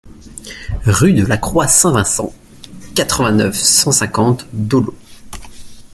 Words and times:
Rue 0.87 1.13
de 1.13 1.27
la 1.27 1.37
Croix 1.37 1.67
Saint-Vincent, 1.67 2.33
quatre-vingt-neuf, 2.95 3.55
cent 3.59 3.91
cinquante 3.91 4.47
Dollot 4.51 4.95